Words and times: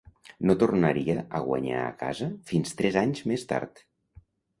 No 0.49 0.53
tornaria 0.61 1.15
a 1.39 1.41
guanyar 1.47 1.81
a 1.89 1.91
casa 1.99 2.29
fins 2.53 2.73
tres 2.79 2.97
anys 3.03 3.21
més 3.33 3.45
tard. 3.53 3.83